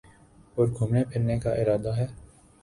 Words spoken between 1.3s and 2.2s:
کا ارادہ ہے